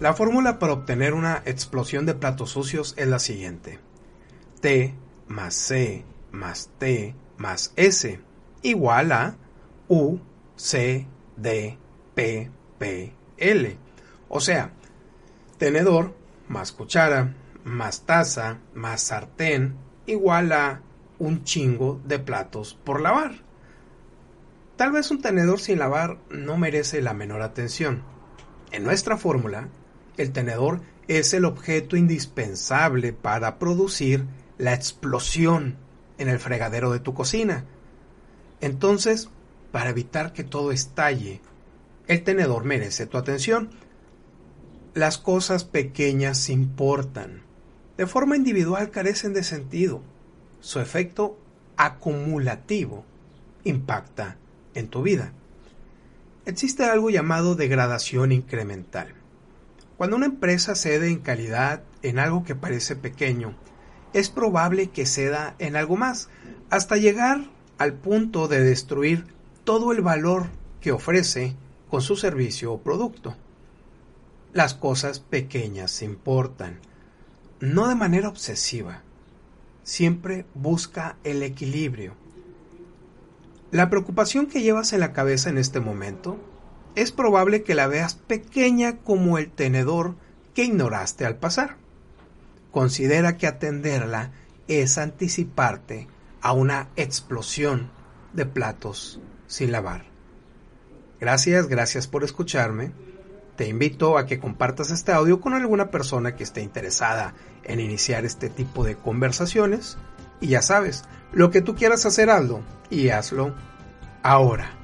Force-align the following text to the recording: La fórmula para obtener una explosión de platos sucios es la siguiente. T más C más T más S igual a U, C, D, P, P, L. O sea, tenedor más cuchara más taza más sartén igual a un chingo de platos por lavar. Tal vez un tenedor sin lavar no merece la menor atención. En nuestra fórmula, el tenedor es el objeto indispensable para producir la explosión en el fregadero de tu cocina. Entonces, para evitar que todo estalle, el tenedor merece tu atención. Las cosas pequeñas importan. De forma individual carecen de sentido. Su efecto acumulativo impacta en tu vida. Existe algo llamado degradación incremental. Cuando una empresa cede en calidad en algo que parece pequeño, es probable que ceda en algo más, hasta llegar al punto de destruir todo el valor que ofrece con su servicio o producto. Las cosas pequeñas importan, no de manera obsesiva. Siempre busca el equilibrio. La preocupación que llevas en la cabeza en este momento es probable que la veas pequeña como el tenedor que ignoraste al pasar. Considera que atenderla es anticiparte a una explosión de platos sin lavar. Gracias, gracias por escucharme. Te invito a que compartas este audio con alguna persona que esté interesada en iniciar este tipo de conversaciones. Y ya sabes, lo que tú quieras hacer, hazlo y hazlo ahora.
La 0.00 0.12
fórmula 0.12 0.58
para 0.58 0.72
obtener 0.72 1.14
una 1.14 1.42
explosión 1.46 2.04
de 2.04 2.14
platos 2.14 2.50
sucios 2.50 2.94
es 2.96 3.06
la 3.06 3.20
siguiente. 3.20 3.78
T 4.60 4.92
más 5.28 5.54
C 5.54 6.04
más 6.32 6.70
T 6.78 7.14
más 7.38 7.72
S 7.76 8.20
igual 8.62 9.12
a 9.12 9.36
U, 9.86 10.18
C, 10.56 11.06
D, 11.36 11.78
P, 12.14 12.50
P, 12.78 13.14
L. 13.36 13.76
O 14.28 14.40
sea, 14.40 14.72
tenedor 15.58 16.14
más 16.48 16.72
cuchara 16.72 17.34
más 17.62 18.02
taza 18.02 18.58
más 18.74 19.00
sartén 19.00 19.76
igual 20.06 20.52
a 20.52 20.82
un 21.20 21.44
chingo 21.44 22.00
de 22.04 22.18
platos 22.18 22.74
por 22.74 23.00
lavar. 23.00 23.36
Tal 24.76 24.90
vez 24.90 25.12
un 25.12 25.22
tenedor 25.22 25.60
sin 25.60 25.78
lavar 25.78 26.18
no 26.30 26.58
merece 26.58 27.00
la 27.00 27.14
menor 27.14 27.42
atención. 27.42 28.02
En 28.72 28.82
nuestra 28.82 29.16
fórmula, 29.16 29.68
el 30.16 30.32
tenedor 30.32 30.80
es 31.08 31.34
el 31.34 31.44
objeto 31.44 31.96
indispensable 31.96 33.12
para 33.12 33.58
producir 33.58 34.24
la 34.58 34.74
explosión 34.74 35.76
en 36.18 36.28
el 36.28 36.38
fregadero 36.38 36.92
de 36.92 37.00
tu 37.00 37.14
cocina. 37.14 37.64
Entonces, 38.60 39.28
para 39.72 39.90
evitar 39.90 40.32
que 40.32 40.44
todo 40.44 40.72
estalle, 40.72 41.40
el 42.06 42.22
tenedor 42.22 42.64
merece 42.64 43.06
tu 43.06 43.18
atención. 43.18 43.70
Las 44.94 45.18
cosas 45.18 45.64
pequeñas 45.64 46.48
importan. 46.48 47.42
De 47.96 48.06
forma 48.06 48.36
individual 48.36 48.90
carecen 48.90 49.34
de 49.34 49.42
sentido. 49.42 50.02
Su 50.60 50.80
efecto 50.80 51.38
acumulativo 51.76 53.04
impacta 53.64 54.36
en 54.74 54.88
tu 54.88 55.02
vida. 55.02 55.32
Existe 56.46 56.84
algo 56.84 57.10
llamado 57.10 57.54
degradación 57.54 58.32
incremental. 58.32 59.14
Cuando 59.96 60.16
una 60.16 60.26
empresa 60.26 60.74
cede 60.74 61.08
en 61.08 61.20
calidad 61.20 61.82
en 62.02 62.18
algo 62.18 62.44
que 62.44 62.56
parece 62.56 62.96
pequeño, 62.96 63.54
es 64.12 64.28
probable 64.28 64.90
que 64.90 65.06
ceda 65.06 65.54
en 65.58 65.76
algo 65.76 65.96
más, 65.96 66.28
hasta 66.70 66.96
llegar 66.96 67.44
al 67.78 67.94
punto 67.94 68.48
de 68.48 68.62
destruir 68.62 69.26
todo 69.64 69.92
el 69.92 70.02
valor 70.02 70.46
que 70.80 70.92
ofrece 70.92 71.56
con 71.90 72.02
su 72.02 72.16
servicio 72.16 72.72
o 72.72 72.80
producto. 72.80 73.36
Las 74.52 74.74
cosas 74.74 75.20
pequeñas 75.20 76.02
importan, 76.02 76.78
no 77.60 77.88
de 77.88 77.94
manera 77.94 78.28
obsesiva. 78.28 79.02
Siempre 79.82 80.46
busca 80.54 81.16
el 81.24 81.42
equilibrio. 81.42 82.14
La 83.70 83.90
preocupación 83.90 84.46
que 84.46 84.62
llevas 84.62 84.92
en 84.92 85.00
la 85.00 85.12
cabeza 85.12 85.50
en 85.50 85.58
este 85.58 85.80
momento 85.80 86.38
es 86.94 87.12
probable 87.12 87.62
que 87.62 87.74
la 87.74 87.86
veas 87.86 88.14
pequeña 88.14 88.98
como 88.98 89.38
el 89.38 89.50
tenedor 89.50 90.14
que 90.54 90.64
ignoraste 90.64 91.26
al 91.26 91.36
pasar. 91.36 91.76
Considera 92.70 93.36
que 93.36 93.46
atenderla 93.46 94.32
es 94.68 94.98
anticiparte 94.98 96.08
a 96.40 96.52
una 96.52 96.88
explosión 96.96 97.90
de 98.32 98.46
platos 98.46 99.20
sin 99.46 99.72
lavar. 99.72 100.04
Gracias, 101.20 101.68
gracias 101.68 102.06
por 102.06 102.24
escucharme. 102.24 102.92
Te 103.56 103.68
invito 103.68 104.18
a 104.18 104.26
que 104.26 104.40
compartas 104.40 104.90
este 104.90 105.12
audio 105.12 105.40
con 105.40 105.54
alguna 105.54 105.90
persona 105.90 106.34
que 106.34 106.42
esté 106.42 106.60
interesada 106.60 107.34
en 107.62 107.80
iniciar 107.80 108.24
este 108.24 108.50
tipo 108.50 108.84
de 108.84 108.96
conversaciones. 108.96 109.96
Y 110.40 110.48
ya 110.48 110.62
sabes, 110.62 111.04
lo 111.32 111.50
que 111.50 111.62
tú 111.62 111.74
quieras 111.74 112.04
hacer, 112.04 112.30
hazlo 112.30 112.60
y 112.90 113.10
hazlo 113.10 113.54
ahora. 114.22 114.83